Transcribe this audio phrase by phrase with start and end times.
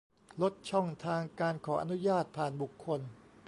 [0.41, 2.99] ลดช่องทางการขออนุญาตผ่านบุคคล